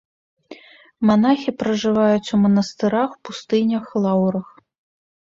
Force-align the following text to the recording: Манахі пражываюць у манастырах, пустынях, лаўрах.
Манахі 1.09 1.51
пражываюць 1.59 2.31
у 2.39 2.41
манастырах, 2.49 3.11
пустынях, 3.31 3.85
лаўрах. 4.07 4.47